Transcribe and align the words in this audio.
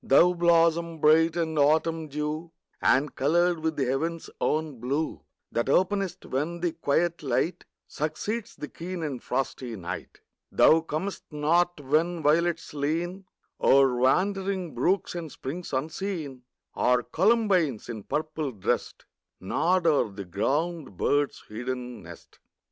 Thou 0.03 0.33
blossom 0.33 0.97
bright 0.99 1.35
with 1.35 1.59
autumn 1.59 2.07
dew, 2.07 2.49
And 2.81 3.13
coloured 3.13 3.59
with 3.59 3.75
the 3.75 3.85
heaven's 3.85 4.31
own 4.41 4.79
blue, 4.79 5.21
That 5.51 5.69
openest 5.69 6.25
when 6.25 6.59
the 6.61 6.71
quiet 6.71 7.21
light 7.21 7.65
Succeeds 7.87 8.55
the 8.55 8.67
keen 8.67 9.03
and 9.03 9.21
frosty 9.21 9.75
night. 9.75 10.19
Thou 10.51 10.81
comest 10.81 11.25
not 11.29 11.79
when 11.79 12.23
violets 12.23 12.73
lean 12.73 13.25
O'er 13.61 13.95
wandering 13.95 14.73
brooks 14.73 15.13
and 15.13 15.31
springs 15.31 15.71
unseen, 15.71 16.45
Or 16.73 17.03
columbines, 17.03 17.87
in 17.87 18.01
purple 18.01 18.53
dressed, 18.53 19.05
Nod 19.39 19.85
o'er 19.85 20.09
the 20.11 20.25
ground 20.25 20.97
bird's 20.97 21.43
hidden 21.47 22.01
nest. 22.01 22.39